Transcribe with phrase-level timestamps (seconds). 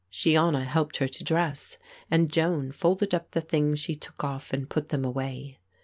[0.11, 1.77] Shiona helped her to dress
[2.09, 5.59] and Joan folded up the things she took off and put them away.